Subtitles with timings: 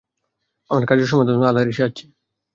[0.69, 2.05] আমার কার্য-সাধন তো আল্লাহরই সাহায্যে।